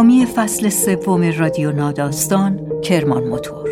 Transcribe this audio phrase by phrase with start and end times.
[0.00, 3.68] حامی فصل سوم رادیو ناداستان کرمان موتور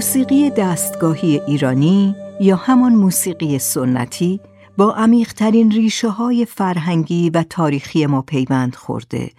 [0.00, 4.40] موسیقی دستگاهی ایرانی یا همان موسیقی سنتی
[4.76, 9.30] با عمیقترین ریشه های فرهنگی و تاریخی ما پیوند خورده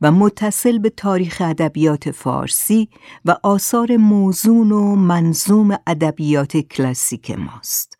[0.00, 2.88] و متصل به تاریخ ادبیات فارسی
[3.24, 7.98] و آثار موزون و منظوم ادبیات کلاسیک ماست.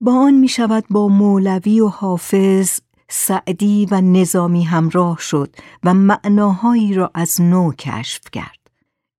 [0.00, 6.94] با آن می شود با مولوی و حافظ، سعدی و نظامی همراه شد و معناهایی
[6.94, 8.61] را از نو کشف کرد.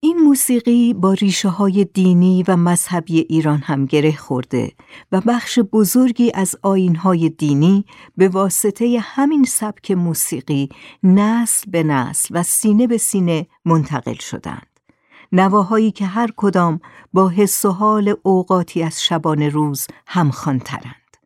[0.04, 4.72] این موسیقی با ریشه های دینی و مذهبی ایران هم گره خورده
[5.12, 6.56] و بخش بزرگی از
[7.02, 7.84] های دینی
[8.16, 10.68] به واسطه همین سبک موسیقی
[11.02, 14.80] نسل به نسل و سینه به سینه منتقل شدند.
[15.32, 16.80] نواهایی که هر کدام
[17.12, 21.16] با حس و حال اوقاتی از شبان روز همخوانترند.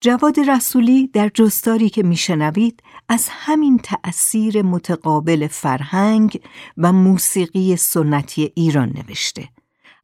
[0.00, 6.40] جواد رسولی در جستاری که میشنوید از همین تأثیر متقابل فرهنگ
[6.76, 9.48] و موسیقی سنتی ایران نوشته.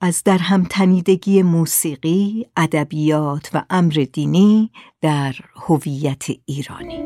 [0.01, 4.71] از در هم تنیدگی موسیقی، ادبیات و امر دینی
[5.01, 7.03] در هویت ایرانی.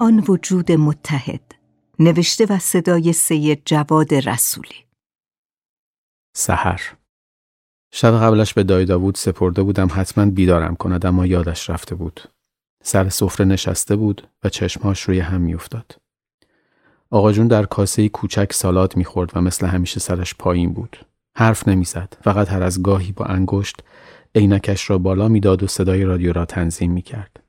[0.00, 1.54] آن وجود متحد
[1.98, 4.84] نوشته و صدای سید جواد رسولی.
[6.36, 6.80] سحر.
[7.92, 12.20] شب قبلش به دایی داوود سپرده بودم حتما بیدارم کند اما یادش رفته بود.
[12.82, 15.96] سر سفره نشسته بود و چشمهاش روی هم میافتاد.
[17.10, 20.96] آقا جون در کاسه کوچک سالات می‌خورد و مثل همیشه سرش پایین بود.
[21.36, 22.16] حرف نمی‌زد.
[22.22, 23.76] فقط هر از گاهی با انگشت
[24.34, 27.40] عینکش را بالا می‌داد و صدای رادیو را تنظیم می‌کرد.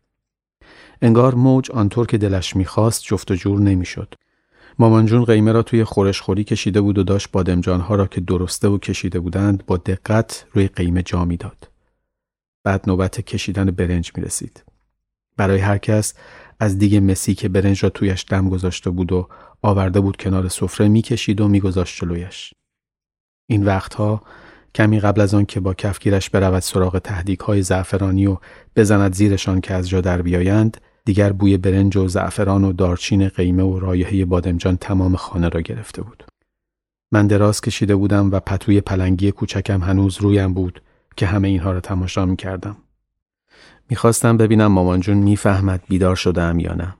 [1.02, 4.14] انگار موج آنطور که دلش می‌خواست جفت و جور نمی‌شد.
[4.80, 8.78] مامانجون قیمه را توی خورش خوری کشیده بود و داشت بادمجانها را که درسته و
[8.78, 11.70] کشیده بودند با دقت روی قیمه جا می‌داد.
[12.64, 14.64] بعد نوبت کشیدن برنج می رسید.
[15.38, 16.14] برای هر کس
[16.59, 19.28] از دیگه مسی که برنج را تویش دم گذاشته بود و
[19.62, 22.53] آورده بود کنار سفره می‌کشید و میگذاشت جلویش.
[23.50, 24.22] این وقتها
[24.75, 28.38] کمی قبل از آن که با کفگیرش برود سراغ تهدیک های زعفرانی و
[28.75, 33.64] بزند زیرشان که از جا در بیایند دیگر بوی برنج و زعفران و دارچین قیمه
[33.64, 36.24] و رایحه بادمجان تمام خانه را گرفته بود.
[37.14, 40.81] من دراز کشیده بودم و پتوی پلنگی کوچکم هنوز رویم بود
[41.18, 42.78] که همه اینها را تماشا می کردم.
[43.90, 46.96] می‌خواستم ببینم مامان جون می‌فهمد بیدار شدم یا نه.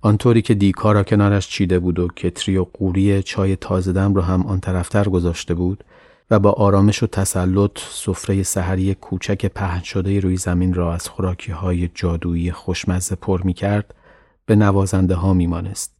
[0.00, 4.22] آنطوری که دیکا را کنارش چیده بود و کتری و قوری چای تازه دم را
[4.22, 5.84] هم آن طرفتر گذاشته بود
[6.30, 11.52] و با آرامش و تسلط سفره سحری کوچک پهن شده روی زمین را از خوراکی
[11.52, 13.94] های جادویی خوشمزه پر می کرد
[14.46, 15.96] به نوازنده ها می مانست.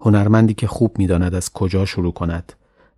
[0.00, 2.52] هنرمندی که خوب می داند از کجا شروع کند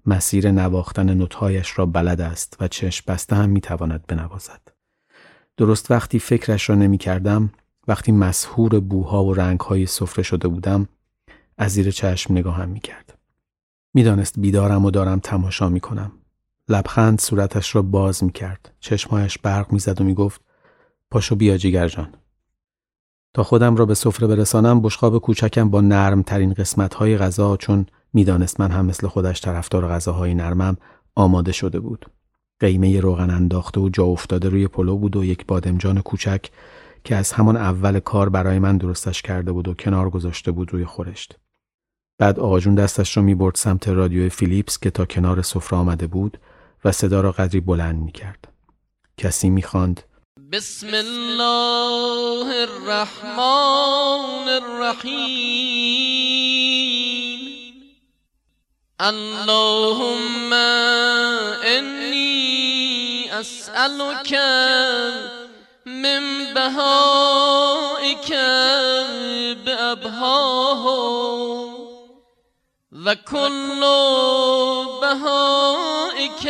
[0.07, 4.74] مسیر نواختن نوتهایش را بلد است و چشم بسته هم می تواند بنوازد.
[5.57, 7.51] درست وقتی فکرش را نمی کردم
[7.89, 10.89] وقتی مسهور بوها و رنگهای سفره شده بودم
[11.59, 13.19] از زیر چشم نگاهم می کرد.
[13.95, 16.13] می‌دانست بیدارم و دارم تماشا می کنم.
[16.69, 18.73] لبخند صورتش را باز می کرد.
[18.81, 20.41] چشمهایش برق می زد و می گفت
[21.11, 22.15] پاشو بیا جیگر جان.
[23.35, 27.87] تا خودم را به سفره برسانم بشقاب کوچکم با نرم ترین قسمت های غذا چون
[28.13, 30.77] می‌دانست من هم مثل خودش طرفدار غذاهای نرمم
[31.15, 32.07] آماده شده بود.
[32.61, 36.51] قیمه روغن انداخته و جا افتاده روی پلو بود و یک بادمجان کوچک
[37.05, 40.85] که از همان اول کار برای من درستش کرده بود و کنار گذاشته بود روی
[40.85, 41.37] خورشت.
[42.19, 46.39] بعد آقاجون دستش رو می برد سمت رادیو فیلیپس که تا کنار سفره آمده بود
[46.85, 48.49] و صدا را قدری بلند می کرد.
[49.17, 50.03] کسی می خواند
[50.53, 55.95] بسم الله الرحمن الرحیم
[59.01, 60.53] اللهم
[61.65, 62.24] انی
[63.41, 64.33] أسألك
[65.87, 68.33] من بهائك
[69.67, 70.85] بأبهاه
[72.93, 73.81] وكل
[75.03, 76.47] بهائك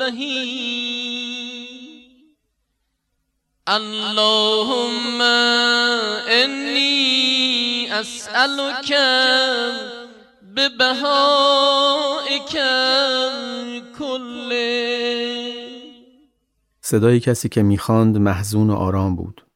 [0.00, 0.58] بهي
[3.68, 5.22] اللهم
[6.42, 8.90] إني أسألك
[10.42, 11.58] ببهائك
[13.98, 14.47] كل
[16.90, 19.46] صدای کسی که می‌خواند محزون و آرام بود.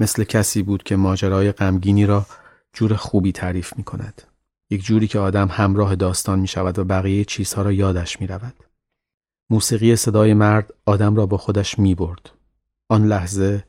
[0.00, 2.26] مثل کسی بود که ماجرای غمگینی را
[2.72, 4.22] جور خوبی تعریف می کند.
[4.70, 8.54] یک جوری که آدم همراه داستان می شود و بقیه چیزها را یادش می رود.
[9.50, 12.30] موسیقی صدای مرد آدم را با خودش می برد.
[12.88, 13.64] آن لحظه،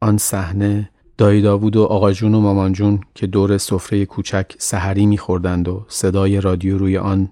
[0.00, 5.06] آن صحنه، دایی داوود و آقا جون و مامان جون که دور سفره کوچک سحری
[5.06, 7.30] میخوردند و صدای رادیو روی آن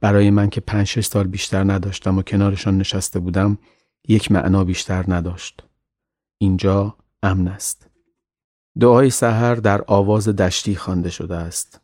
[0.00, 3.58] برای من که پنج شش سال بیشتر نداشتم و کنارشان نشسته بودم
[4.08, 5.62] یک معنا بیشتر نداشت.
[6.38, 7.86] اینجا امن است.
[8.80, 11.80] دعای سحر در آواز دشتی خوانده شده است.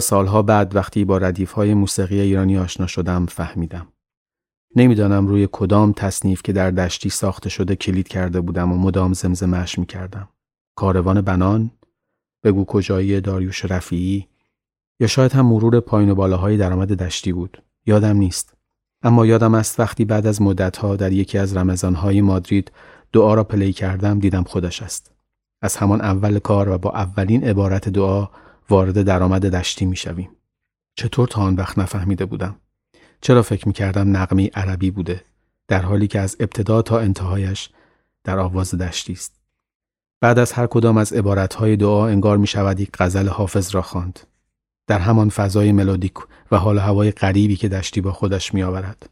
[0.00, 3.86] سالها بعد وقتی با ردیف های موسیقی ایرانی آشنا شدم فهمیدم.
[4.76, 9.78] نمی‌دانم روی کدام تصنیف که در دشتی ساخته شده کلید کرده بودم و مدام زمزمش
[9.78, 10.28] می کردم.
[10.74, 11.70] کاروان بنان،
[12.44, 14.28] بگو کجایی داریوش رفیعی
[15.00, 17.62] یا شاید هم مرور پایین و بالاهای درآمد دشتی بود.
[17.86, 18.54] یادم نیست.
[19.02, 22.72] اما یادم است وقتی بعد از مدتها در یکی از رمضانهای مادرید
[23.12, 25.12] دعا را پلی کردم دیدم خودش است.
[25.62, 28.28] از همان اول کار و با اولین عبارت دعا
[28.70, 30.30] وارد درآمد دشتی می‌شویم.
[30.94, 32.56] چطور تا آن وقت نفهمیده بودم؟
[33.20, 35.22] چرا فکر می کردم نقمی عربی بوده
[35.68, 37.70] در حالی که از ابتدا تا انتهایش
[38.24, 39.40] در آواز دشتی است.
[40.20, 44.20] بعد از هر کدام از عبارتهای دعا انگار می شود یک غزل حافظ را خواند.
[44.86, 46.14] در همان فضای ملودیک
[46.50, 49.10] و حال هوای غریبی که دشتی با خودش می آورد.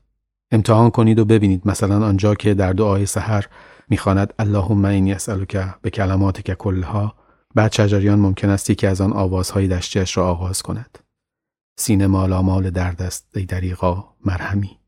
[0.51, 3.47] امتحان کنید و ببینید مثلا آنجا که در دعای سحر
[3.89, 7.15] می‌خواند اللهم اینی اسالک به کلماتک کلها
[7.55, 10.99] بعد شجریان ممکن است که از آن آوازهای دشتیش را آغاز کند.
[11.79, 14.79] سینه مال درد است ای دریغا مرهمی.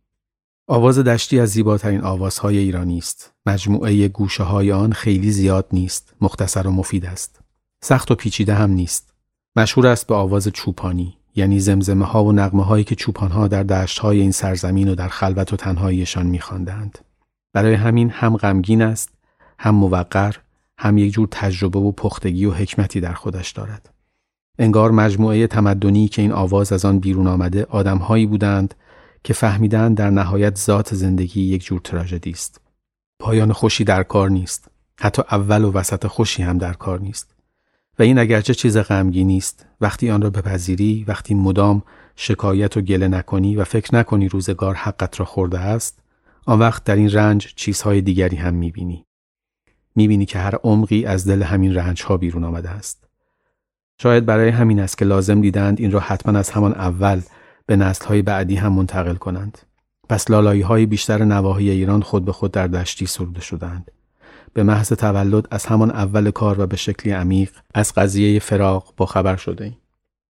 [0.68, 3.32] آواز دشتی از زیباترین آوازهای ایرانی است.
[3.46, 6.14] مجموعه گوشه های آن خیلی زیاد نیست.
[6.20, 7.40] مختصر و مفید است.
[7.82, 9.14] سخت و پیچیده هم نیست.
[9.56, 13.62] مشهور است به آواز چوپانی یعنی زمزمه ها و نغمه هایی که چوپان ها در
[13.62, 16.98] دشت های این سرزمین و در خلوت و تنهاییشان میخواندند.
[17.52, 19.10] برای همین هم غمگین است،
[19.58, 20.36] هم موقر،
[20.78, 23.90] هم یک جور تجربه و پختگی و حکمتی در خودش دارد.
[24.58, 28.74] انگار مجموعه تمدنی که این آواز از آن بیرون آمده آدمهایی بودند
[29.24, 32.60] که فهمیدند در نهایت ذات زندگی یک جور تراژدی است.
[33.18, 34.68] پایان خوشی در کار نیست.
[35.00, 37.36] حتی اول و وسط خوشی هم در کار نیست.
[37.98, 41.82] و این اگرچه چیز غمگینی است وقتی آن را بپذیری وقتی مدام
[42.16, 45.98] شکایت و گله نکنی و فکر نکنی روزگار حقت را خورده است
[46.44, 49.05] آن وقت در این رنج چیزهای دیگری هم می‌بینی
[49.96, 53.04] می‌بینی که هر عمقی از دل همین رنج ها بیرون آمده است
[54.02, 57.20] شاید برای همین است که لازم دیدند این را حتما از همان اول
[57.66, 59.58] به نسل های بعدی هم منتقل کنند
[60.08, 63.90] پس لالایی های بیشتر نواحی ایران خود به خود در دشتی سروده شدند
[64.56, 69.06] به محض تولد از همان اول کار و به شکلی عمیق از قضیه فراق با
[69.06, 69.76] خبر شده ایم.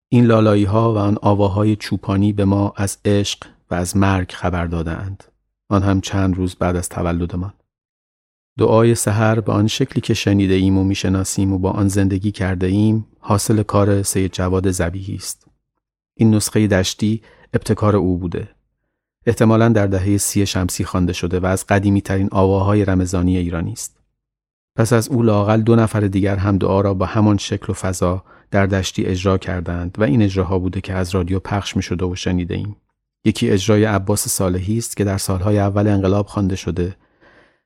[0.09, 3.39] این لالایی ها و آن آواهای چوپانی به ما از عشق
[3.71, 5.23] و از مرگ خبر دادند.
[5.69, 7.53] آن هم چند روز بعد از تولدمان.
[8.57, 12.67] دعای سحر به آن شکلی که شنیده ایم و می‌شناسیم و با آن زندگی کرده
[12.67, 15.47] ایم حاصل کار سید جواد زبیهی است.
[16.13, 17.21] این نسخه دشتی
[17.53, 18.49] ابتکار او بوده.
[19.25, 23.99] احتمالا در دهه سی شمسی خوانده شده و از قدیمی ترین آواهای رمضانی ایرانی است.
[24.75, 28.23] پس از او لاقل دو نفر دیگر هم دعا را با همان شکل و فضا
[28.51, 32.15] در دشتی اجرا کردند و این اجراها بوده که از رادیو پخش می شده و
[32.15, 32.75] شنیده ایم.
[33.25, 36.95] یکی اجرای عباس صالحی است که در سالهای اول انقلاب خوانده شده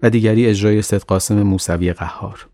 [0.01, 2.47] و دیگری اجرای سید قاسم موسوی قهار.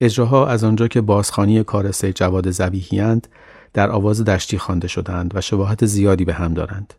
[0.00, 3.28] اجراها از آنجا که بازخانی کار سید جواد زبیهیند
[3.72, 6.94] در آواز دشتی خوانده شدند و شباهت زیادی به هم دارند.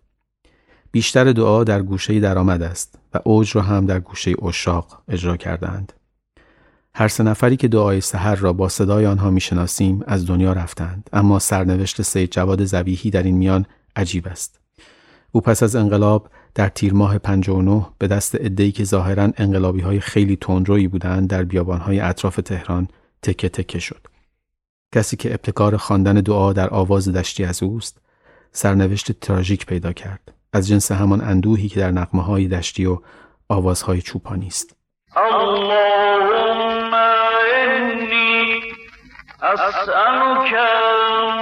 [0.92, 5.94] بیشتر دعا در گوشه درآمد است و اوج را هم در گوشه اشاق اجرا کردند.
[6.96, 11.40] هر سه نفری که دعای سحر را با صدای آنها می‌شناسیم از دنیا رفتند اما
[11.40, 13.66] سرنوشت سید جواد زبیحی در این میان
[13.96, 14.60] عجیب است
[15.32, 20.00] او پس از انقلاب در تیر ماه 59 به دست عده‌ای که ظاهرا انقلابی های
[20.00, 22.88] خیلی تندرویی بودند در بیابانهای اطراف تهران
[23.22, 24.08] تکه تکه شد.
[24.96, 27.98] کسی که ابتکار خواندن دعا در آواز دشتی از اوست
[28.52, 30.34] سرنوشت تراژیک پیدا کرد.
[30.54, 33.00] از جنس همان اندوهی که در نقمه های دشتی و
[33.50, 34.76] آوازهای چوپانی است
[35.16, 36.94] اللهم
[37.54, 38.62] انی
[39.42, 40.54] اسألك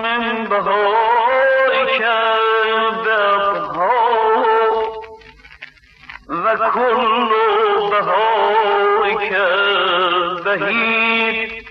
[0.04, 1.11] من بهائك
[10.46, 11.68] بهید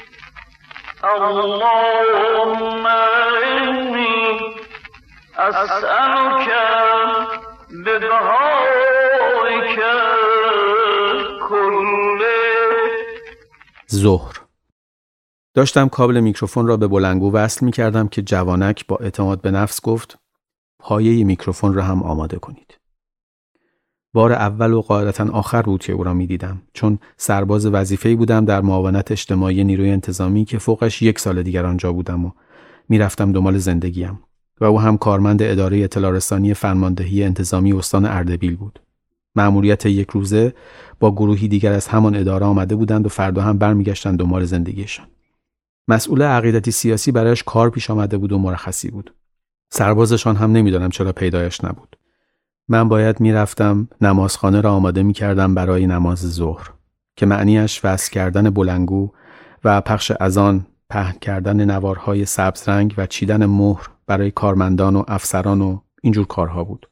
[1.04, 4.38] اللهم انی
[5.38, 6.49] اسألك
[7.87, 9.80] ببهائك
[13.95, 14.40] ظهر
[15.54, 19.80] داشتم کابل میکروفون را به بلنگو وصل می کردم که جوانک با اعتماد به نفس
[19.80, 20.19] گفت
[20.80, 22.79] پایه میکروفون را هم آماده کنید.
[24.12, 28.45] بار اول و قاعدتا آخر بود که او را می دیدم چون سرباز وظیفه‌ای بودم
[28.45, 32.31] در معاونت اجتماعی نیروی انتظامی که فوقش یک سال دیگر آنجا بودم و
[32.88, 34.21] می‌رفتم دنبال زندگیم
[34.61, 38.81] و او هم کارمند اداره اطلاع رسانی فرماندهی انتظامی استان اردبیل بود.
[39.37, 40.55] مأموریت یک روزه
[41.00, 45.07] با گروهی دیگر از همان اداره آمده بودند و فردا هم برمیگشتند دنبال زندگیشان.
[45.88, 49.14] مسئول عقیدتی سیاسی برایش کار پیش آمده بود و مرخصی بود.
[49.73, 51.97] سربازشان هم نمی‌دانم چرا پیدایش نبود.
[52.70, 56.70] من باید می‌رفتم نمازخانه را آماده می کردم برای نماز ظهر
[57.16, 59.10] که معنیش وصل کردن بلنگو
[59.64, 65.60] و پخش آن پهن کردن نوارهای سبز رنگ و چیدن مهر برای کارمندان و افسران
[65.60, 66.90] و اینجور کارها بود.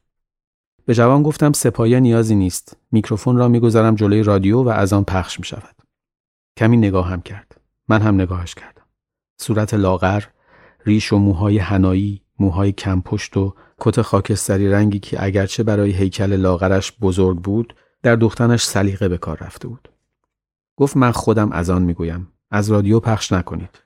[0.85, 2.77] به جوان گفتم سپایه نیازی نیست.
[2.91, 5.75] میکروفون را می‌گذارم جلوی رادیو و از آن پخش می شود.
[6.57, 7.61] کمی نگاه هم کرد.
[7.87, 8.85] من هم نگاهش کردم.
[9.41, 10.23] صورت لاغر،
[10.85, 16.93] ریش و موهای هنایی، موهای کمپشت و کت خاکستری رنگی که اگرچه برای هیکل لاغرش
[17.01, 19.89] بزرگ بود، در دختنش سلیقه به کار رفته بود.
[20.77, 22.27] گفت من خودم از آن می‌گویم.
[22.51, 23.83] از رادیو پخش نکنید.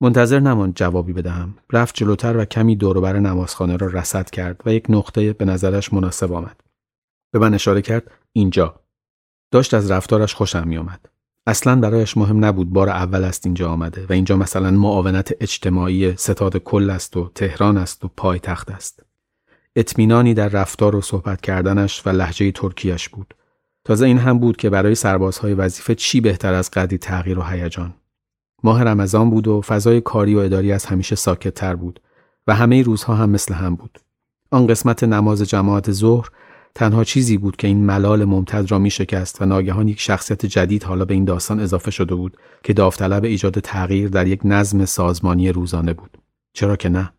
[0.00, 4.86] منتظر نماند جوابی بدهم رفت جلوتر و کمی دوروبر نمازخانه را رصد کرد و یک
[4.88, 6.60] نقطه به نظرش مناسب آمد
[7.32, 8.80] به من اشاره کرد اینجا
[9.50, 11.15] داشت از رفتارش خوشم می آمد.
[11.46, 16.56] اصلا برایش مهم نبود بار اول است اینجا آمده و اینجا مثلا معاونت اجتماعی ستاد
[16.56, 19.02] کل است و تهران است و پایتخت است.
[19.76, 23.34] اطمینانی در رفتار و صحبت کردنش و لحجه ترکیش بود.
[23.84, 27.94] تازه این هم بود که برای سربازهای وظیفه چی بهتر از قدری تغییر و هیجان.
[28.62, 32.00] ماه رمضان بود و فضای کاری و اداری از همیشه ساکت تر بود
[32.46, 33.98] و همه روزها هم مثل هم بود.
[34.50, 36.30] آن قسمت نماز جماعت ظهر
[36.76, 40.84] تنها چیزی بود که این ملال ممتد را می شکست و ناگهان یک شخصیت جدید
[40.84, 45.52] حالا به این داستان اضافه شده بود که داوطلب ایجاد تغییر در یک نظم سازمانی
[45.52, 46.18] روزانه بود.
[46.52, 47.12] چرا که نه؟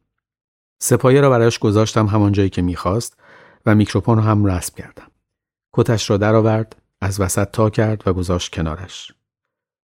[0.82, 3.18] سپایه را برایش گذاشتم همان جایی که می‌خواست
[3.66, 5.08] و میکروفون هم رسم کردم.
[5.74, 9.12] کتش را درآورد، از وسط تا کرد و گذاشت کنارش.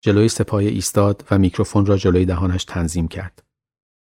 [0.01, 3.43] جلوی سپاه ایستاد و میکروفون را جلوی دهانش تنظیم کرد.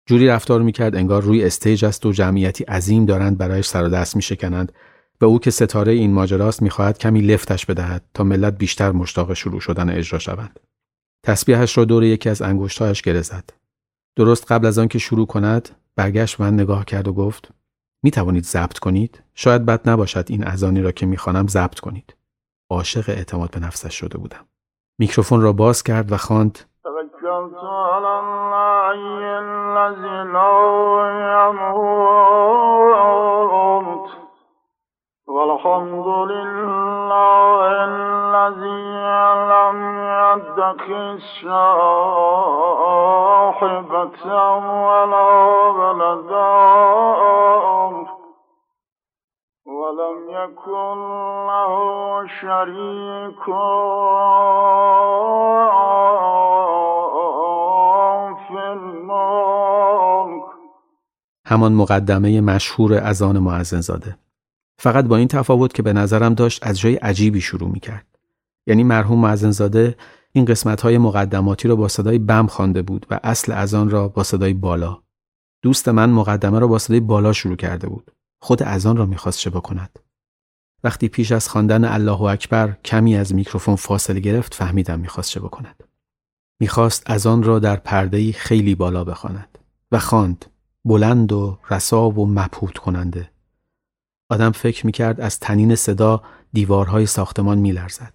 [0.05, 4.15] جوری رفتار می‌کرد انگار روی استیج است و جمعیتی عظیم دارند برایش سر و دست
[4.15, 4.71] میشکنند
[5.21, 9.59] و او که ستاره این ماجراست می‌خواهد کمی لفتش بدهد تا ملت بیشتر مشتاق شروع
[9.59, 10.59] شدن اجرا شوند.
[11.23, 13.49] تسبیحش را دور یکی از انگشتهایش گره زد.
[14.15, 17.49] درست قبل از آنکه شروع کند برگشت من نگاه کرد و گفت
[18.03, 22.15] می توانید ضبط کنید شاید بد نباشد این اذانی را که می‌خوانم ضبط کنید
[22.69, 24.45] عاشق اعتماد به نفسش شده بودم
[24.99, 26.59] میکروفون را باز کرد و خواند
[35.55, 38.87] والحمد لله الذي
[39.53, 39.77] لم
[40.25, 42.75] يتخذ صاحبة
[44.87, 45.29] ولا
[45.79, 46.55] ولدا.
[49.65, 50.97] ولم يكن
[51.47, 51.73] له
[52.41, 53.45] شريك.
[58.47, 60.45] في الملك.
[61.47, 64.24] همان مقدمه مشهور از آن معزن زاده
[64.77, 68.07] فقط با این تفاوت که به نظرم داشت از جای عجیبی شروع می کرد.
[68.67, 69.95] یعنی مرحوم معزن زاده
[70.31, 74.07] این قسمت های مقدماتی را با صدای بم خوانده بود و اصل از آن را
[74.07, 75.01] با صدای بالا.
[75.61, 78.11] دوست من مقدمه را با صدای بالا شروع کرده بود.
[78.39, 79.99] خود از آن را می‌خواست چه بکند
[80.83, 85.83] وقتی پیش از خواندن الله اکبر کمی از میکروفون فاصله گرفت فهمیدم می‌خواست چه بکند
[86.59, 89.57] می‌خواست از آن را در پرده خیلی بالا بخواند
[89.91, 90.45] و خواند
[90.85, 93.29] بلند و رساب و مبهوت کننده
[94.29, 96.21] آدم فکر می‌کرد از تنین صدا
[96.53, 98.13] دیوارهای ساختمان میلرزد.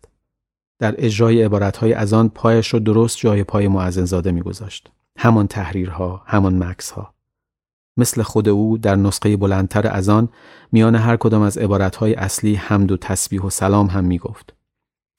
[0.78, 4.90] در اجرای عبارتهای از آن پایش را درست جای پای معزنزاده میگذاشت.
[5.18, 7.14] همان تحریرها همان مکسها.
[7.96, 10.28] مثل خود او در نسخه بلندتر از آن
[10.72, 14.54] میان هر کدام از عبارتهای اصلی حمد و تسبیح و سلام هم می‌گفت.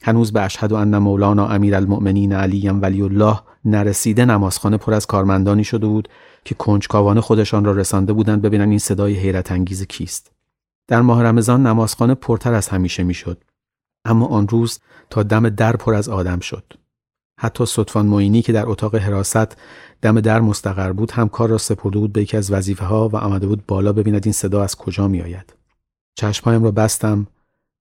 [0.03, 5.88] هنوز به اشهد ان مولانا امیرالمؤمنین علی ولی الله نرسیده نمازخانه پر از کارمندانی شده
[5.88, 6.10] بود
[6.45, 10.31] که کنجکاوانه خودشان را رسانده بودند ببینن این صدای حیرت انگیز کیست.
[10.88, 13.43] در ماه رمضان نمازخانه پرتر از همیشه می‌شد
[14.05, 16.73] اما آن روز تا دم در پر از آدم شد
[17.39, 19.57] حتی صدفان معینی که در اتاق حراست
[20.01, 23.15] دم در مستقر بود هم کار را سپرده بود به یکی از وظیفه ها و
[23.15, 25.53] آمده بود بالا ببیند این صدا از کجا می آید.
[26.15, 27.27] چشمهایم را بستم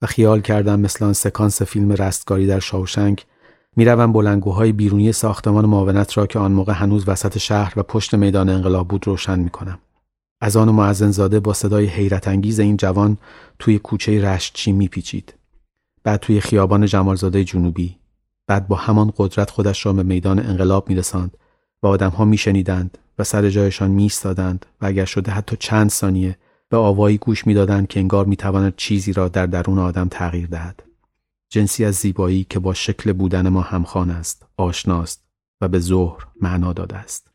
[0.02, 3.24] و خیال کردم مثل آن سکانس فیلم رستگاری در شاوشنگ
[3.76, 8.48] می‌روم بلنگوهای بیرونی ساختمان معاونت را که آن موقع هنوز وسط شهر و پشت میدان
[8.48, 9.78] انقلاب بود روشن می کنم.
[10.40, 13.16] از آن معزن زاده با صدای حیرت انگیز این جوان
[13.58, 15.34] توی کوچه رشتچی میپیچید.
[16.04, 17.96] بعد توی خیابان جمالزاده جنوبی.
[18.46, 21.36] بعد با همان قدرت خودش را به میدان انقلاب میرساند
[21.82, 27.18] و آدمها میشنیدند و سر جایشان میستادند و اگر شده حتی چند ثانیه به آوایی
[27.18, 30.82] گوش می‌دادند که انگار می‌تواند چیزی را در درون آدم تغییر دهد.
[31.48, 35.24] جنسی از زیبایی که با شکل بودن ما همخوان است آشناست
[35.60, 37.30] و به ظهر معنا داده است.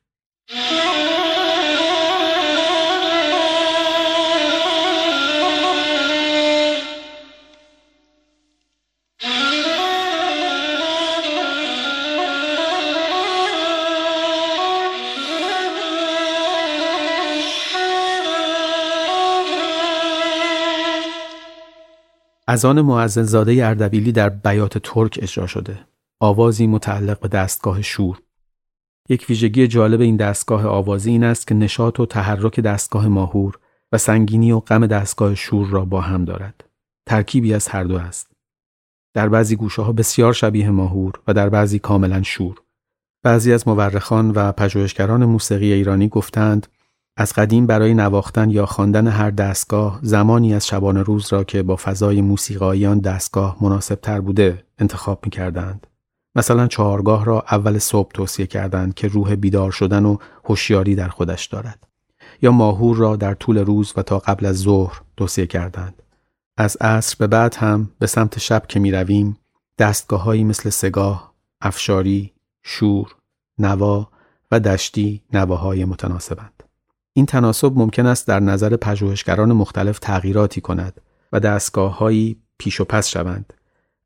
[22.48, 25.80] از آن معزنزاده اردبیلی در بیات ترک اجرا شده.
[26.20, 28.22] آوازی متعلق به دستگاه شور.
[29.10, 33.60] یک ویژگی جالب این دستگاه آوازی این است که نشاط و تحرک دستگاه ماهور
[33.92, 36.64] و سنگینی و غم دستگاه شور را با هم دارد.
[37.06, 38.32] ترکیبی از هر دو است.
[39.14, 42.62] در بعضی گوشه ها بسیار شبیه ماهور و در بعضی کاملا شور.
[43.24, 46.68] بعضی از مورخان و پژوهشگران موسیقی ایرانی گفتند
[47.18, 51.75] از قدیم برای نواختن یا خواندن هر دستگاه زمانی از شبانه روز را که با
[51.75, 55.88] فضای موسیقاییان دستگاه مناسب تر بوده انتخاب می کردند.
[56.36, 61.46] مثلا چهارگاه را اول صبح توصیه کردند که روح بیدار شدن و هوشیاری در خودش
[61.46, 61.88] دارد.
[62.42, 66.04] یا ماهور را در طول روز و تا قبل از ظهر توصیه کردند.
[66.58, 69.38] از عصر به بعد هم به سمت شب که می رویم
[69.78, 73.16] دستگاههایی مثل سگاه، افشاری، شور،
[73.58, 74.10] نوا
[74.51, 76.64] و دشتی نواهای متناسبند.
[77.18, 81.01] این تناسب ممکن است در نظر پژوهشگران مختلف تغییراتی کند
[81.32, 83.54] و دستگاههایی پیش و پس شوند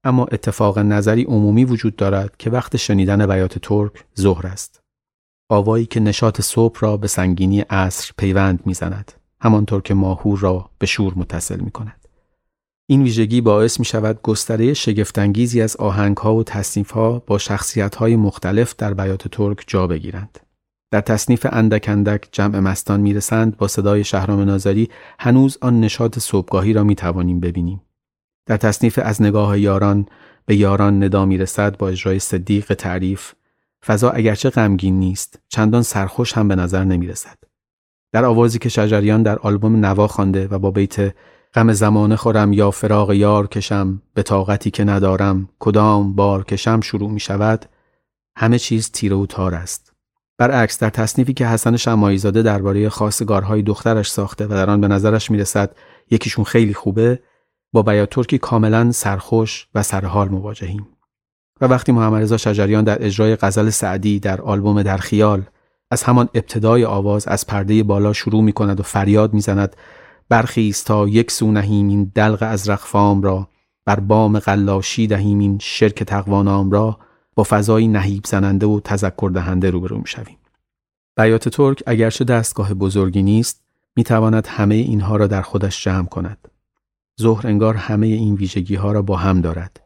[0.03, 4.79] اما اتفاق نظری عمومی وجود دارد که وقت شنیدن بیات ترک ظهر است
[5.49, 10.85] آوایی که نشاط صبح را به سنگینی عصر پیوند می‌زند همانطور که ماهور را به
[10.85, 12.07] شور متصل می کند.
[12.89, 18.93] این ویژگی باعث می شود گستره شگفتانگیزی از آهنگها و تصنیفها با شخصیتهای مختلف در
[18.93, 20.39] بیات ترک جا بگیرند.
[20.91, 26.73] در تصنیف اندک اندک جمع مستان می‌رسند با صدای شهرام ناظری هنوز آن نشاط صبحگاهی
[26.73, 27.81] را می‌توانیم ببینیم.
[28.45, 30.05] در تصنیف از نگاه یاران
[30.45, 33.33] به یاران ندا می‌رسد با اجرای صدیق تعریف
[33.85, 37.37] فضا اگرچه غمگین نیست چندان سرخوش هم به نظر نمی‌رسد.
[38.11, 41.15] در آوازی که شجریان در آلبوم نوا خوانده و با بیت
[41.53, 47.11] غم زمانه خورم یا فراغ یار کشم به طاقتی که ندارم کدام بار کشم شروع
[47.11, 47.65] می شود
[48.37, 49.93] همه چیز تیره و تار است
[50.39, 55.31] برعکس در تصنیفی که حسن شمایزاده درباره خواستگارهای دخترش ساخته و در آن به نظرش
[55.31, 55.75] می‌رسد
[56.11, 57.19] یکیشون خیلی خوبه
[57.73, 60.87] با بیات ترکی کاملا سرخوش و سرحال مواجهیم.
[61.61, 65.43] و وقتی محمد رضا شجریان در اجرای غزل سعدی در آلبوم در خیال
[65.91, 69.75] از همان ابتدای آواز از پرده بالا شروع می کند و فریاد می‌زند
[70.29, 73.47] برخیز تا یک سو نهیم این دلق از رخفام را
[73.85, 76.99] بر بام قلاشی دهیم این شرک تقوانام را
[77.39, 80.37] با فضایی نهیب زننده و تذکر دهنده روبرو شویم.
[81.17, 83.63] بیات ترک اگرچه دستگاه بزرگی نیست
[83.95, 86.47] می‌تواند همه اینها را در خودش جمع کند.
[87.21, 89.79] ظهر انگار همه این ویژگی ها را با هم دارد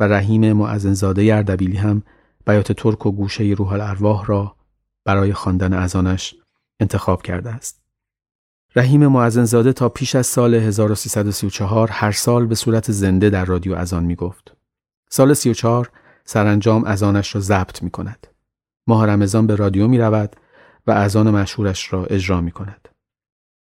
[0.00, 2.02] و رحیم معزنزاده اردبیلی هم
[2.46, 4.56] بیات ترک و گوشه روح الارواح را
[5.04, 6.34] برای خواندن ازانش
[6.80, 7.82] انتخاب کرده است.
[8.76, 14.04] رحیم معزنزاده تا پیش از سال 1334 هر سال به صورت زنده در رادیو ازان
[14.04, 14.56] می گفت.
[15.10, 15.90] سال 34
[16.24, 18.26] سرانجام اذانش را ضبط می کند.
[18.86, 20.36] ماه رمضان به رادیو می رود
[20.86, 22.88] و اذان مشهورش را اجرا می کند.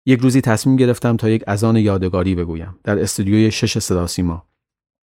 [0.06, 4.44] یک روزی تصمیم گرفتم تا یک اذان یادگاری بگویم در استودیوی شش صدا سیما.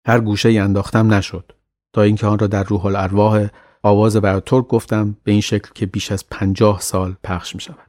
[0.07, 1.51] هر گوشه ای انداختم نشد
[1.93, 3.47] تا اینکه آن را در روح الارواح
[3.83, 7.87] آواز بر ترک گفتم به این شکل که بیش از پنجاه سال پخش می شود.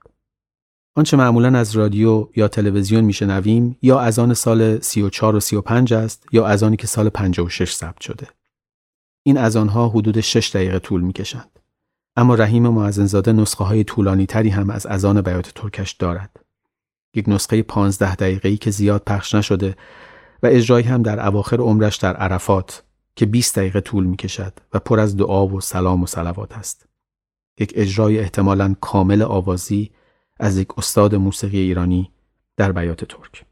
[0.96, 6.26] آنچه معمولا از رادیو یا تلویزیون میشنویم یا از آن سال 34 و 35 است
[6.33, 8.26] یا از آنی که سال 56 ثبت شده.
[9.29, 11.59] این اذانها حدود 6 دقیقه طول می‌کشند.
[12.17, 16.41] اما رحیم معزنزاده نسخه های طولانی تری هم از اذان بیات ترکش دارد.
[17.14, 19.77] یک نسخه 15 دقیقه‌ای که زیاد پخش نشده
[20.43, 22.83] و اجرایی هم در اواخر عمرش در عرفات
[23.17, 26.87] که 20 دقیقه طول می کشد و پر از دعا و سلام و صلوات است.
[27.61, 29.91] یک اجرای احتمالاً کامل آوازی
[30.41, 32.11] از یک استاد موسیقی ایرانی
[32.57, 33.45] در بیات ترک.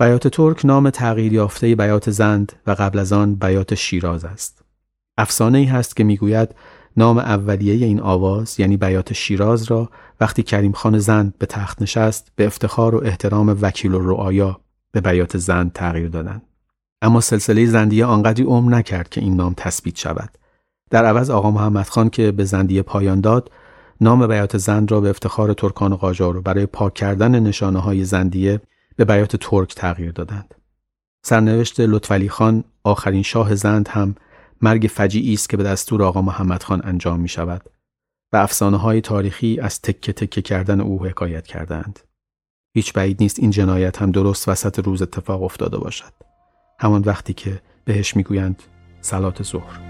[0.00, 4.67] بیات ترک نام تغییر یافته بیات زند و قبل از آن بیات شیراز است.
[5.18, 6.54] افسانه ای هست که می‌گوید
[6.96, 12.32] نام اولیه این آواز یعنی بیات شیراز را وقتی کریم خان زند به تخت نشست
[12.36, 14.60] به افتخار و احترام وکیل و رعایا
[14.92, 16.42] به بیات زند تغییر دادند.
[17.02, 20.38] اما سلسله زندیه آنقدری عمر نکرد که این نام تثبیت شود.
[20.90, 23.50] در عوض آقا محمد خان که به زندیه پایان داد
[24.00, 28.60] نام بیات زند را به افتخار ترکان قاجار و برای پاک کردن نشانه های زندیه
[28.96, 30.54] به بیات ترک تغییر دادند.
[31.22, 34.14] سرنوشت لطفعلی خان آخرین شاه زند هم
[34.62, 37.62] مرگ فجیعی است که به دستور آقا محمد خان انجام می شود
[38.32, 42.00] و افسانه های تاریخی از تکه تکه کردن او حکایت کردند.
[42.74, 46.12] هیچ بعید نیست این جنایت هم درست وسط روز اتفاق افتاده باشد.
[46.80, 48.62] همان وقتی که بهش می‌گویند
[49.00, 49.80] سلات ظهر.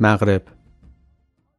[0.00, 0.42] مغرب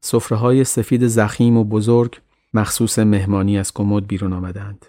[0.01, 2.17] سفره های سفید زخیم و بزرگ
[2.53, 4.85] مخصوص مهمانی از کمد بیرون آمدند.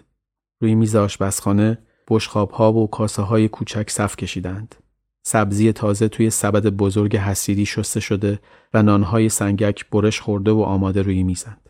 [0.61, 1.77] روی میز آشپزخانه
[2.09, 4.75] بشخاب ها و کاسه های کوچک صف کشیدند.
[5.23, 8.39] سبزی تازه توی سبد بزرگ حسیری شسته شده
[8.73, 11.69] و نانهای سنگک برش خورده و آماده روی می‌زند.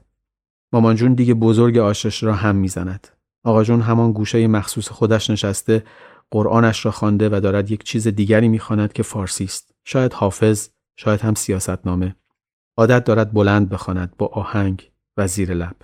[0.73, 3.07] مامان جون دیگه بزرگ آشش را هم می‌زند.
[3.43, 5.83] آقا جون همان گوشه مخصوص خودش نشسته
[6.31, 9.75] قرآنش را خوانده و دارد یک چیز دیگری می‌خواند که فارسی است.
[9.85, 10.69] شاید حافظ
[11.03, 12.15] شاید هم سیاستنامه.
[12.77, 15.75] عادت دارد بلند بخواند با آهنگ و زیر لب.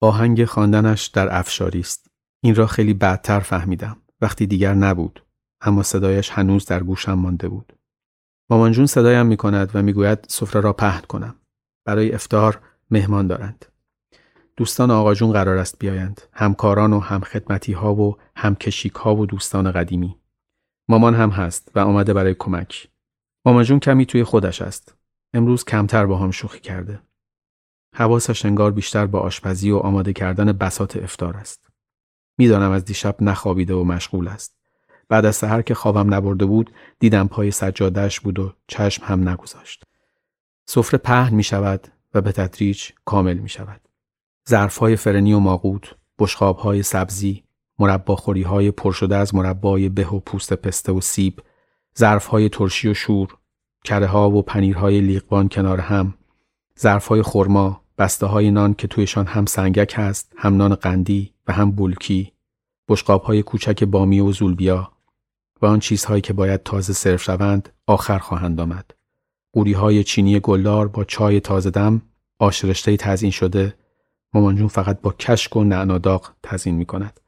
[0.00, 2.10] آهنگ خواندنش در افشاری است.
[2.44, 3.96] این را خیلی بعدتر فهمیدم.
[4.20, 5.24] وقتی دیگر نبود.
[5.60, 7.72] اما صدایش هنوز در گوشم مانده بود.
[8.50, 11.34] مامان جون صدایم می کند و می‌گوید سفره را پهن کنم.
[11.86, 12.60] برای افتار
[12.90, 13.64] مهمان دارند.
[14.56, 16.20] دوستان آقا جون قرار است بیایند.
[16.32, 20.16] همکاران و هم خدمتی ها و هم کشیک ها و دوستان قدیمی.
[20.88, 22.88] مامان هم هست و آمده برای کمک.
[23.44, 24.94] ماما جون کمی توی خودش است.
[25.34, 27.00] امروز کمتر با هم شوخی کرده.
[27.94, 31.68] حواسش انگار بیشتر با آشپزی و آماده کردن بسات افتار است.
[32.38, 34.58] می‌دانم از دیشب نخوابیده و مشغول است.
[35.08, 39.84] بعد از سحر که خوابم نبرده بود دیدم پای سجادهش بود و چشم هم نگذاشت.
[40.66, 43.80] سفره پهن می شود و به تدریج کامل می شود.
[44.48, 47.44] ظرف های فرنی و ماقوت، بشخاب های سبزی،
[47.78, 51.40] مرباخوری های پرشده از مربای به و پوست پسته و سیب،
[52.02, 53.36] های ترشی و شور،
[53.84, 56.14] کره ها و پنیرهای لیقبان کنار هم،
[57.08, 61.70] های خرما، بسته های نان که تویشان هم سنگک هست، هم نان قندی و هم
[61.70, 62.32] بولکی،
[62.88, 64.92] بشقاب های کوچک بامی و زولبیا
[65.62, 68.94] و آن چیزهایی که باید تازه سرو شوند آخر خواهند آمد.
[69.52, 72.02] قوری های چینی گلدار با چای تازه دم،
[72.38, 73.74] آشرشته تزین شده،
[74.34, 77.20] مامانجون فقط با کشک و نعناداغ تزین می کند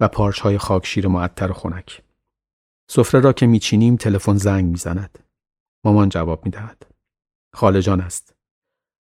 [0.00, 2.02] و پارچ های خاکشیر معطر و خنک.
[2.92, 5.18] سفره را که میچینیم تلفن زنگ می‌زند.
[5.84, 6.86] مامان جواب می‌دهد.
[7.54, 8.34] خاله جان است.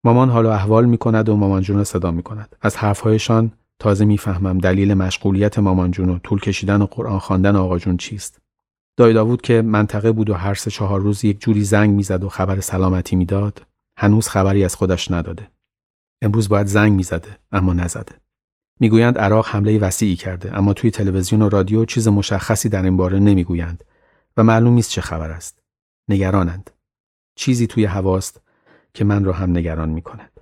[0.04, 2.56] مامان حال احوال می کند و مامان جون را صدا می کند.
[2.60, 7.78] از حرفهایشان تازه می‌فهمم دلیل مشغولیت مامان جون و طول کشیدن و قرآن خواندن آقا
[7.78, 8.40] جون چیست.
[8.96, 12.28] دای داوود که منطقه بود و هر سه چهار روز یک جوری زنگ می‌زد و
[12.28, 13.66] خبر سلامتی می‌داد
[13.98, 15.50] هنوز خبری از خودش نداده.
[16.22, 18.12] امروز باید زنگ می‌زده اما نزده.
[18.80, 23.18] می‌گویند عراق حمله وسیعی کرده اما توی تلویزیون و رادیو چیز مشخصی در این باره
[23.18, 23.84] نمی‌گویند
[24.36, 25.62] و معلوم نیست چه خبر است
[26.08, 26.70] نگرانند
[27.34, 28.40] چیزی توی هواست
[28.94, 30.40] که من را هم نگران می کند.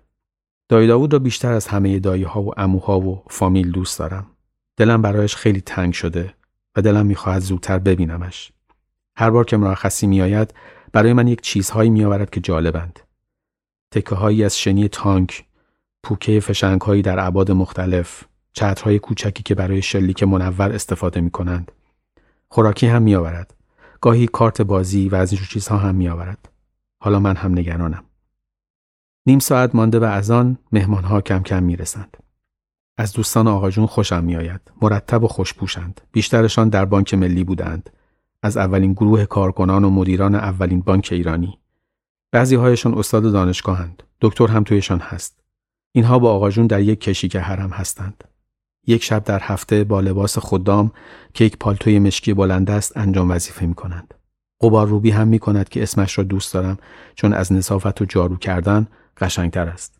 [0.69, 4.27] دایی داوود را بیشتر از همه دایی ها و اموها و فامیل دوست دارم.
[4.77, 6.35] دلم برایش خیلی تنگ شده
[6.77, 8.53] و دلم می‌خواهد زودتر ببینمش.
[9.17, 10.55] هر بار که مرخصی میآید
[10.93, 13.01] برای من یک چیزهایی میآورد که جالبند.
[13.91, 15.44] تکه هایی از شنی تانک
[16.05, 21.73] پوکه فشنگ هایی در ابعاد مختلف، چترهای کوچکی که برای شلیک منور استفاده می کنند.
[22.49, 23.55] خوراکی هم می آورد.
[24.01, 26.49] گاهی کارت بازی و از اینجور چیزها هم می آورد.
[26.99, 28.05] حالا من هم نگرانم.
[29.27, 32.17] نیم ساعت مانده به از آن مهمان ها کم کم می رسند.
[32.99, 34.61] از دوستان آقا جون خوشم میآید.
[34.83, 36.01] مرتب و خوشپوشند.
[36.13, 37.91] بیشترشان در بانک ملی بودند.
[38.43, 41.59] از اولین گروه کارکنان و مدیران اولین بانک ایرانی.
[42.33, 44.03] بعضی هایشان استاد دانشگاهند.
[44.21, 45.44] دکتر هم تویشان هست.
[45.97, 48.25] اینها با آقا جون در یک کشیک حرم هستند.
[48.87, 50.93] یک شب در هفته با لباس خدام
[51.35, 54.15] که یک پالتوی مشکی بلند است انجام وظیفه می کنند.
[54.61, 56.79] قبار روبی هم می کند که اسمش را دوست دارم
[57.15, 59.99] چون از نصافت و جارو کردن قشنگتر است.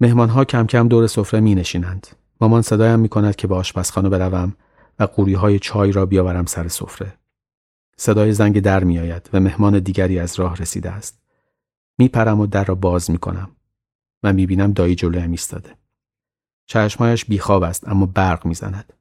[0.00, 2.06] مهمانها کم کم دور سفره می نشینند.
[2.40, 4.56] مامان صدایم می کند که به آشپزخانه بروم
[4.98, 7.12] و قوری های چای را بیاورم سر سفره.
[7.96, 11.18] صدای زنگ در می آید و مهمان دیگری از راه رسیده است.
[11.98, 13.55] می پرم و در را باز می کنم
[14.22, 15.70] و می بینم دایی جلویم ایستاده.
[16.66, 18.92] چشمهایش بیخواب است اما برق می زند.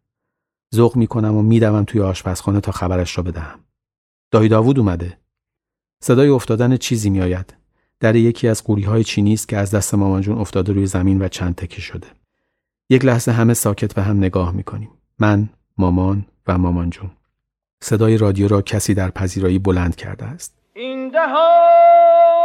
[0.75, 3.59] ذوق می کنم و می دوم توی آشپزخانه تا خبرش را بدهم.
[4.31, 5.17] دایی داوود اومده.
[5.99, 7.53] صدای افتادن چیزی می آید.
[7.99, 11.27] در یکی از قوری های چینی است که از دست مامانجون افتاده روی زمین و
[11.27, 12.07] چند تکه شده.
[12.89, 14.89] یک لحظه همه ساکت به هم نگاه می کنیم.
[15.19, 17.11] من، مامان و مامانجون.
[17.81, 20.57] صدای رادیو را کسی در پذیرایی بلند کرده است.
[20.73, 22.44] این دهان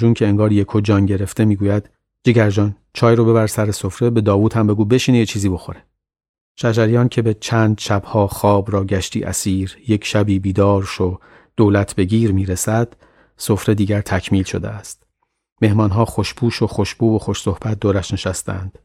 [0.00, 1.90] جون که انگار یکو جان گرفته می‌گوید
[2.24, 5.84] جگر جان چای رو ببر سر سفره به داوود هم بگو بشینه یه چیزی بخوره.
[6.56, 11.18] شجریان که به چند شبها خواب را گشتی اسیر یک شبی بیدار شو
[11.56, 12.92] دولت بگیر می‌رسد
[13.36, 15.02] سفره دیگر تکمیل شده است.
[15.62, 18.78] مهمانها خوشپوش و خوشبو و خوش صحبت دورش نشستند.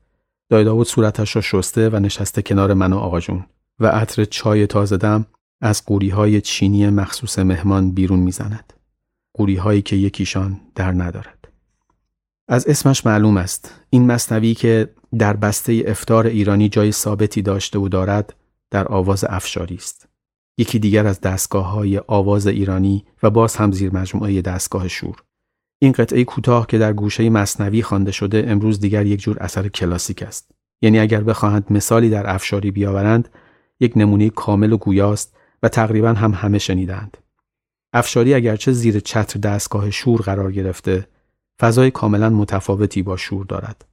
[0.49, 3.45] دای داوود صورتش را شسته و نشسته کنار من و آقا جون
[3.79, 5.25] و عطر چای تازه دم
[5.61, 8.73] از قوری های چینی مخصوص مهمان بیرون می‌زند.
[9.35, 11.47] قوری هایی که یکیشان در ندارد.
[12.47, 17.89] از اسمش معلوم است این مصنوی که در بسته افتار ایرانی جای ثابتی داشته و
[17.89, 18.33] دارد
[18.71, 20.07] در آواز افشاری است.
[20.57, 25.23] یکی دیگر از دستگاه های آواز ایرانی و باز هم زیر مجموعه دستگاه شور.
[25.79, 30.23] این قطعه کوتاه که در گوشه مصنوی خوانده شده امروز دیگر یک جور اثر کلاسیک
[30.23, 30.51] است.
[30.81, 33.29] یعنی اگر بخواهند مثالی در افشاری بیاورند
[33.79, 37.17] یک نمونه کامل و گویاست و تقریبا هم همه شنیدند.
[37.95, 41.07] افشاری اگرچه زیر چتر دستگاه شور قرار گرفته
[41.59, 43.85] فضای کاملا متفاوتی با شور دارد.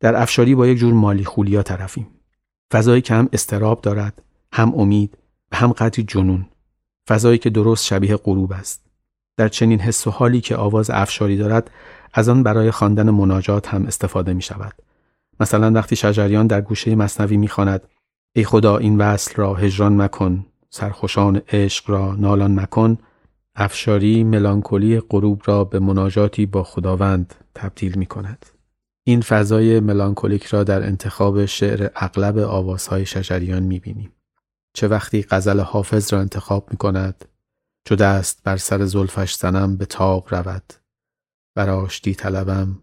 [0.00, 2.06] در افشاری با یک جور مالی خولیا طرفیم.
[2.72, 5.18] فضایی که هم استراب دارد، هم امید
[5.52, 6.46] و هم قدری جنون.
[7.08, 8.84] فضایی که درست شبیه غروب است.
[9.36, 11.70] در چنین حس و حالی که آواز افشاری دارد،
[12.12, 14.74] از آن برای خواندن مناجات هم استفاده می شود.
[15.40, 17.82] مثلا وقتی شجریان در گوشه مصنوی می خواند
[18.32, 22.98] ای خدا این وصل را هجران مکن، سرخوشان عشق را نالان مکن،
[23.56, 28.46] افشاری ملانکولی غروب را به مناجاتی با خداوند تبدیل می کند.
[29.06, 34.12] این فضای ملانکولیک را در انتخاب شعر اغلب آوازهای شجریان می بینیم.
[34.74, 37.24] چه وقتی غزل حافظ را انتخاب می کند
[37.88, 40.72] چو دست بر سر زلفش زنم به تاب رود
[41.56, 42.82] بر آشتی طلبم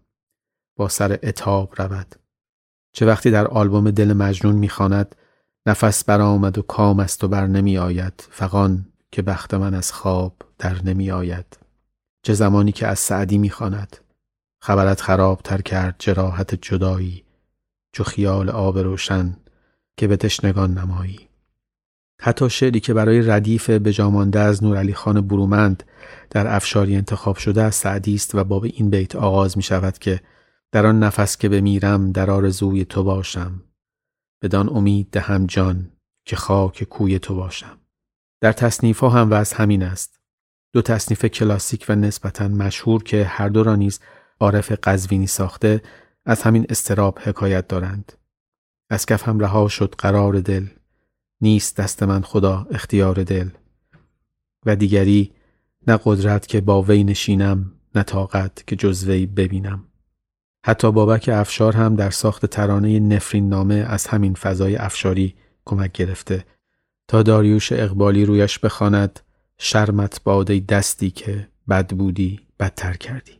[0.76, 2.14] با سر اتاب رود
[2.92, 5.14] چه وقتی در آلبوم دل مجنون می‌خواند
[5.66, 10.36] نفس برآمد و کام است و بر نمی آید فغان که بخت من از خواب
[10.62, 11.58] در نمی آید
[12.22, 13.96] چه زمانی که از سعدی می‌خواند.
[14.62, 17.24] خبرت خراب تر کرد جراحت جدایی.
[17.92, 19.36] چو خیال آب روشن
[19.96, 21.28] که به تشنگان نمایی.
[22.20, 25.82] حتی شعری که برای ردیف بجامانده از نورعلی خان برومند
[26.30, 30.20] در افشاری انتخاب شده از سعدی است و باب این بیت آغاز می شود که
[30.72, 33.62] در آن نفس که بمیرم در آرزوی تو باشم.
[34.42, 35.92] بدان امید دهم جان
[36.24, 37.78] که خاک کوی تو باشم.
[38.40, 40.21] در تصنیف ها هم وضع همین است.
[40.72, 44.00] دو تصنیف کلاسیک و نسبتا مشهور که هر دو را نیز
[44.40, 45.82] عارف قزوینی ساخته
[46.24, 48.12] از همین استراب حکایت دارند.
[48.90, 50.66] از کف هم رها شد قرار دل
[51.40, 53.48] نیست دست من خدا اختیار دل.
[54.66, 55.32] و دیگری
[55.86, 59.84] نه قدرت که با وی نشینم نه طاقت که جز وی ببینم.
[60.66, 66.44] حتی بابک افشار هم در ساخت ترانه نفرین نامه از همین فضای افشاری کمک گرفته.
[67.08, 69.20] تا داریوش اقبالی رویش بخواند
[69.64, 73.32] شرمت باده دستی که بد بودی بدتر کردی.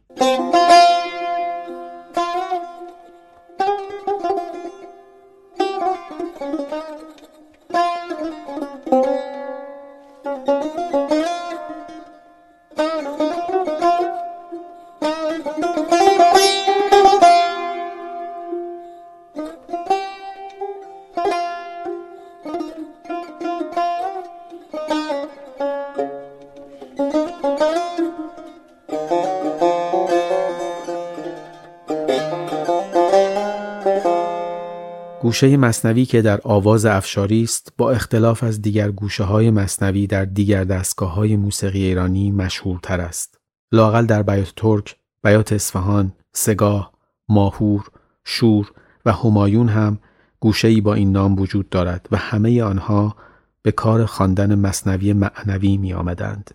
[35.43, 40.25] گوشه مصنوی که در آواز افشاری است با اختلاف از دیگر گوشه های مصنوی در
[40.25, 43.39] دیگر دستگاه های موسیقی ایرانی مشهورتر است.
[43.73, 46.93] لاقل در بیات ترک، بیات اصفهان، سگاه،
[47.29, 47.91] ماهور،
[48.25, 48.73] شور
[49.07, 49.99] و همایون هم
[50.41, 53.17] گوشه‌ای با این نام وجود دارد و همه آنها
[53.63, 56.51] به کار خواندن مصنوی معنوی می آمدند.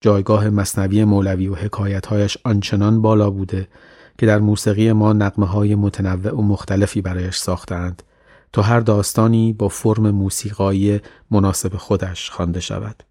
[0.00, 3.68] جایگاه مصنوی مولوی و حکایتهایش آنچنان بالا بوده
[4.18, 8.02] که در موسیقی ما نقمه های متنوع و مختلفی برایش ساختند
[8.52, 11.00] تا هر داستانی با فرم موسیقایی
[11.30, 13.02] مناسب خودش خوانده شود.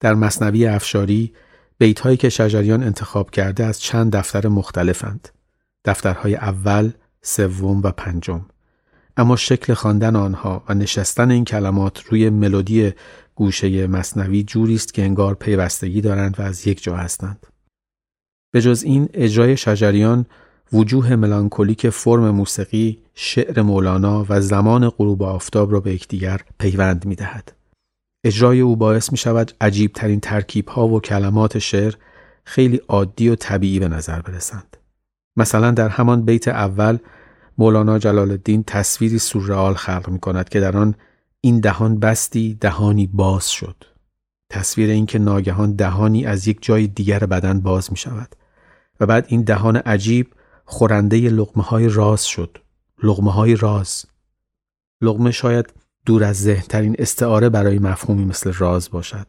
[0.00, 1.32] در مصنوی افشاری
[1.78, 5.28] بیت هایی که شجریان انتخاب کرده از چند دفتر مختلفند.
[5.84, 6.90] دفترهای اول،
[7.22, 8.46] سوم و پنجم.
[9.16, 12.92] اما شکل خواندن آنها و نشستن این کلمات روی ملودی
[13.34, 17.46] گوشه مصنوی جوری است که انگار پیوستگی دارند و از یک جا هستند.
[18.50, 20.26] به جز این اجرای شجریان
[20.72, 27.14] وجوه ملانکولیک فرم موسیقی، شعر مولانا و زمان غروب آفتاب را به یکدیگر پیوند می
[27.14, 27.52] دهد.
[28.24, 31.94] اجرای او باعث می شود عجیب ترین ترکیب ها و کلمات شعر
[32.44, 34.76] خیلی عادی و طبیعی به نظر برسند.
[35.36, 36.98] مثلا در همان بیت اول
[37.58, 40.94] مولانا جلال الدین تصویری سورئال خلق می کند که در آن
[41.40, 43.84] این دهان بستی دهانی باز شد.
[44.50, 48.36] تصویر اینکه ناگهان دهانی از یک جای دیگر بدن باز می شود
[49.00, 50.34] و بعد این دهان عجیب
[50.64, 52.58] خورنده لغمه های راز شد.
[53.02, 54.06] لغمه های راز.
[55.02, 55.74] لغمه شاید
[56.06, 59.26] دور از ذهنترین استعاره برای مفهومی مثل راز باشد.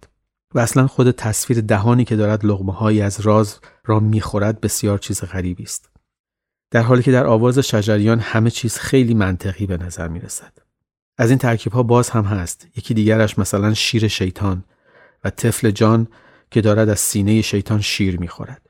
[0.56, 5.24] و اصلا خود تصویر دهانی که دارد لغمه هایی از راز را می‌خورد بسیار چیز
[5.24, 5.90] غریبی است.
[6.72, 10.54] در حالی که در آواز شجریان همه چیز خیلی منطقی به نظر می رسد.
[11.18, 12.68] از این ترکیب ها باز هم هست.
[12.76, 14.64] یکی دیگرش مثلا شیر شیطان
[15.24, 16.08] و طفل جان
[16.52, 18.69] که دارد از سینه شیطان شیر می‌خورد.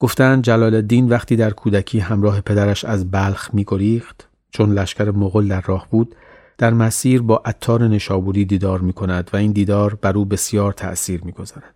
[0.00, 5.60] گفتند جلال الدین وقتی در کودکی همراه پدرش از بلخ میگریخت چون لشکر مغول در
[5.60, 6.14] راه بود
[6.58, 11.24] در مسیر با عطار نشابوری دیدار می کند و این دیدار بر او بسیار تأثیر
[11.24, 11.74] می گذارد.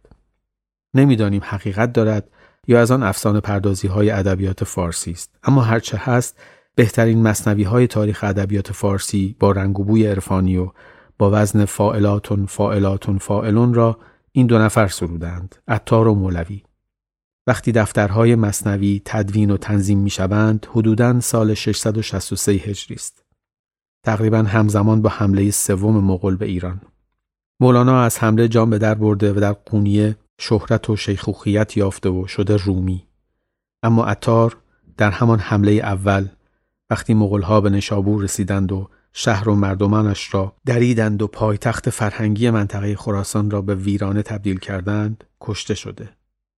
[0.94, 2.30] نمی‌دانیم حقیقت دارد
[2.66, 6.38] یا از آن افسانه پردازی های ادبیات فارسی است اما هرچه هست
[6.74, 10.70] بهترین مصنوی های تاریخ ادبیات فارسی با رنگ و بوی عرفانی و
[11.18, 13.98] با وزن فائلاتون فائلاتون فائلون را
[14.32, 16.62] این دو نفر سرودند عطار و مولوی
[17.46, 23.24] وقتی دفترهای مصنوی تدوین و تنظیم می شوند حدوداً سال 663 هجری است.
[24.04, 26.80] تقریبا همزمان با حمله سوم مغول به ایران.
[27.60, 32.26] مولانا از حمله جان به در برده و در قونیه شهرت و شیخوخیت یافته و
[32.26, 33.06] شده رومی.
[33.82, 34.56] اما عطار
[34.96, 36.28] در همان حمله اول
[36.90, 42.96] وقتی مغلها به نشابور رسیدند و شهر و مردمانش را دریدند و پایتخت فرهنگی منطقه
[42.96, 46.08] خراسان را به ویرانه تبدیل کردند کشته شده.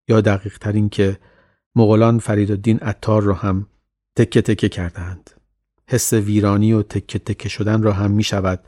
[0.09, 1.19] یا دقیق ترین که
[1.77, 3.67] مغولان فرید دین اتار را هم
[4.17, 5.31] تکه تکه کردند.
[5.89, 8.61] حس ویرانی و تکه تکه شدن را هم می شود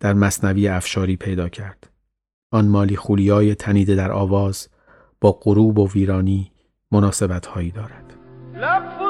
[0.00, 1.90] در مصنوی افشاری پیدا کرد.
[2.50, 4.68] آن مالی خولیای تنیده در آواز
[5.20, 6.52] با غروب و ویرانی
[6.92, 8.14] مناسبت هایی دارد.
[8.54, 9.02] لب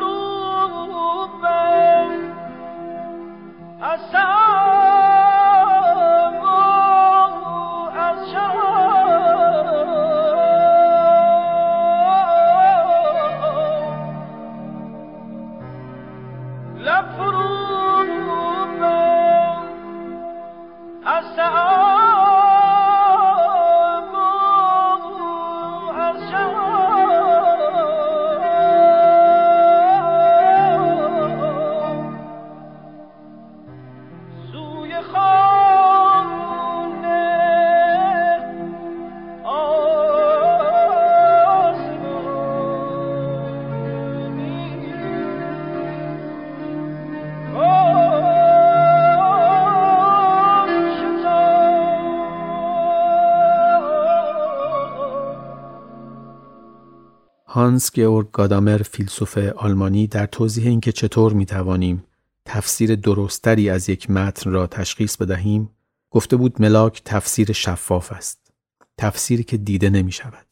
[57.54, 62.04] هانس گئورگ گادامر فیلسوف آلمانی در توضیح اینکه چطور می توانیم
[62.44, 65.70] تفسیر درستری از یک متن را تشخیص بدهیم
[66.10, 68.52] گفته بود ملاک تفسیر شفاف است
[68.98, 70.46] تفسیری که دیده نمی شود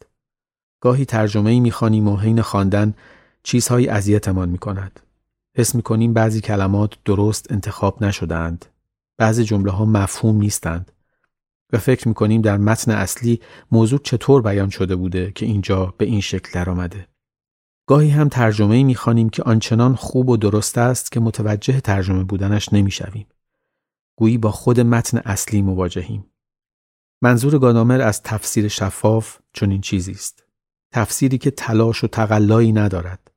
[0.81, 2.95] گاهی ترجمه ای می خانیم و حین خواندن
[3.43, 5.01] چیزهایی اذیتمان می کند
[5.57, 8.67] حس می کنیم بعضی کلمات درست انتخاب نشدهاند
[9.19, 10.93] بعضی جمله ها مفهوم نیستند.
[11.73, 13.41] و فکر می کنیم در متن اصلی
[13.71, 17.07] موضوع چطور بیان شده بوده که اینجا به این شکل درآمده.
[17.87, 22.73] گاهی هم ترجمه می خانیم که آنچنان خوب و درست است که متوجه ترجمه بودنش
[22.73, 23.27] نمی شویم.
[24.17, 26.27] گویی با خود متن اصلی مواجهیم.
[27.23, 30.45] منظور گادامر از تفسیر شفاف چنین چیزی است.
[30.93, 33.31] تفسیری که تلاش و تقلایی ندارد.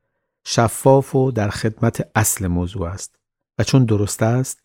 [0.45, 3.15] شفاف و در خدمت اصل موضوع است
[3.57, 4.59] و چون درست است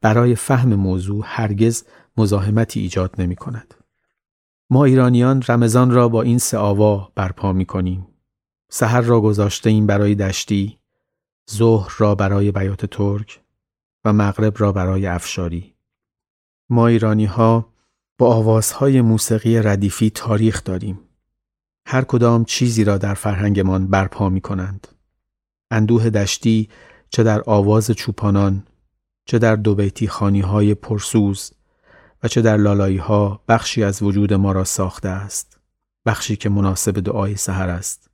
[0.00, 1.84] برای فهم موضوع هرگز
[2.16, 3.74] مزاحمتی ایجاد نمی کند.
[4.70, 8.06] ما ایرانیان رمضان را با این سه آوا برپا می کنیم.
[8.70, 10.78] سحر را گذاشته ایم برای دشتی،
[11.50, 13.40] ظهر را برای بیات ترک
[14.04, 15.74] و مغرب را برای افشاری.
[16.70, 17.72] ما ایرانی ها
[18.18, 21.00] با آوازهای موسیقی ردیفی تاریخ داریم.
[21.86, 24.88] هر کدام چیزی را در فرهنگمان برپا می کنند.
[25.70, 26.68] اندوه دشتی
[27.10, 28.66] چه در آواز چوپانان
[29.24, 31.52] چه در دو بیتی خانی های پرسوز
[32.22, 35.60] و چه در لالایی ها بخشی از وجود ما را ساخته است
[36.06, 38.10] بخشی که مناسب دعای سحر است.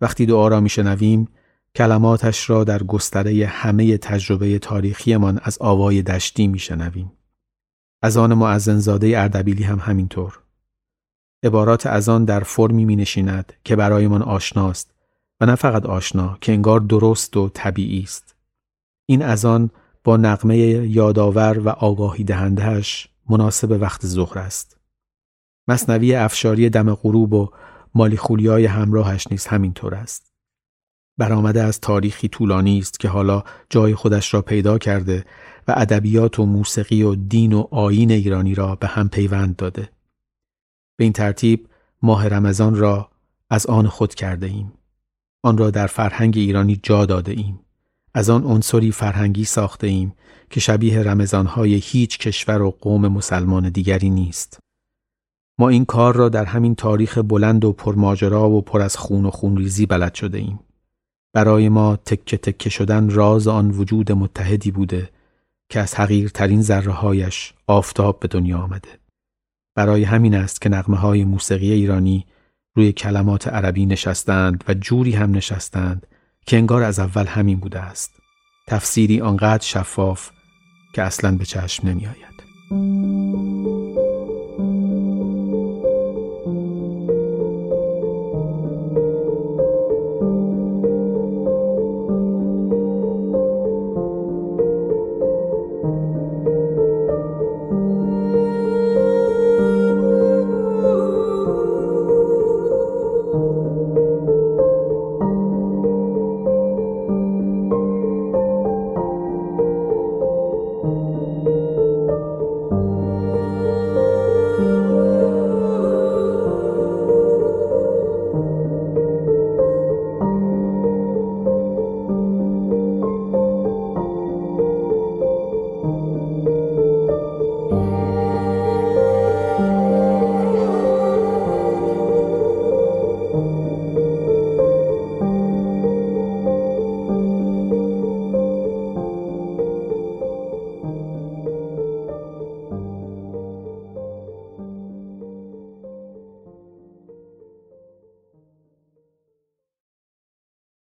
[0.00, 1.28] وقتی دعا را میشنویم
[1.74, 7.12] کلماتش را در گستره همه تجربه تاریخیمان از آوای دشتی میشنویم.
[8.02, 10.38] از آن معزنزاده اردبیلی هم همینطور.
[11.42, 14.90] عبارات از آن در فرمی می نشیند که برایمان آشناست
[15.40, 18.34] و نه فقط آشنا که انگار درست و طبیعی است.
[19.06, 19.70] این از آن
[20.04, 24.76] با نقمه یادآور و آگاهی دهندهش مناسب وقت ظهر است.
[25.68, 27.50] مصنوی افشاری دم غروب و
[27.94, 30.32] مالی خولیای همراهش نیز همینطور است.
[31.18, 35.24] برآمده از تاریخی طولانی است که حالا جای خودش را پیدا کرده
[35.68, 39.90] و ادبیات و موسیقی و دین و آیین ایرانی را به هم پیوند داده.
[40.96, 41.68] به این ترتیب
[42.02, 43.10] ماه رمضان را
[43.50, 44.72] از آن خود کرده ایم.
[45.42, 47.60] آن را در فرهنگ ایرانی جا داده ایم.
[48.18, 50.12] از آن عنصری فرهنگی ساخته ایم
[50.50, 54.58] که شبیه رمضانهای هیچ کشور و قوم مسلمان دیگری نیست.
[55.58, 59.30] ما این کار را در همین تاریخ بلند و پرماجرا و پر از خون و
[59.30, 60.60] خونریزی بلد شده ایم.
[61.34, 65.10] برای ما تکه تکه شدن راز آن وجود متحدی بوده
[65.70, 68.98] که از حقیرترین ذره هایش آفتاب به دنیا آمده.
[69.76, 72.26] برای همین است که نغمه های موسیقی ایرانی
[72.76, 76.06] روی کلمات عربی نشستند و جوری هم نشستند
[76.48, 78.14] که انگار از اول همین بوده است.
[78.66, 80.30] تفسیری آنقدر شفاف
[80.92, 82.38] که اصلا به چشم نمی آید.